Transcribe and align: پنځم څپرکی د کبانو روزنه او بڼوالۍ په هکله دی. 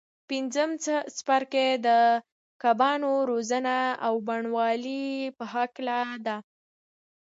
پنځم 0.29 0.69
څپرکی 1.15 1.67
د 1.85 1.87
کبانو 2.63 3.11
روزنه 3.29 3.77
او 4.05 4.13
بڼوالۍ 4.27 5.05
په 5.37 5.43
هکله 5.53 5.99
دی. 6.25 6.37